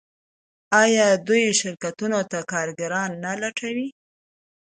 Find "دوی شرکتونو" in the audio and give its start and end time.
1.27-2.19